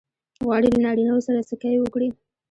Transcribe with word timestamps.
غواړې 0.45 0.67
له 0.73 0.79
نارینه 0.85 1.11
وو 1.13 1.25
سره 1.27 1.45
سکی 1.49 1.75
وکړې؟ 1.79 2.09